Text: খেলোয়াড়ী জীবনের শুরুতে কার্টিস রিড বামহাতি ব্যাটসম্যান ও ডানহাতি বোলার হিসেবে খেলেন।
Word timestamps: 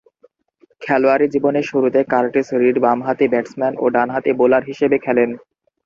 খেলোয়াড়ী 0.81 1.27
জীবনের 1.33 1.65
শুরুতে 1.71 1.99
কার্টিস 2.13 2.47
রিড 2.61 2.77
বামহাতি 2.85 3.25
ব্যাটসম্যান 3.29 3.73
ও 3.77 3.85
ডানহাতি 3.95 4.31
বোলার 4.39 4.63
হিসেবে 4.69 4.97
খেলেন। 5.05 5.29